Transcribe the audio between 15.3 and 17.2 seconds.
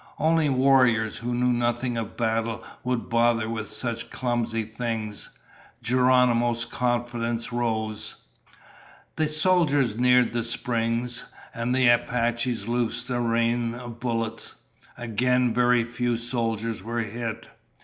very few soldiers were